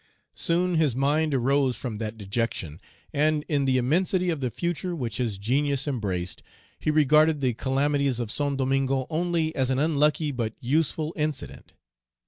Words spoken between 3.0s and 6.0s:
and in the immensity of the future which his genius